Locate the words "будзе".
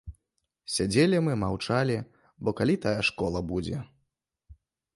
3.53-3.77